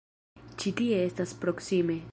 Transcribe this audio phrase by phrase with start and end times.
[0.63, 2.03] Ĉi tie estas proksime.